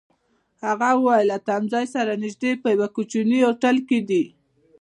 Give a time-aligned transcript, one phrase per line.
[0.65, 4.23] هغه وویل: له تمځای سره نژدې، په یوه کوچني هوټل کي دي.